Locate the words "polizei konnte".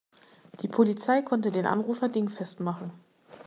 0.67-1.51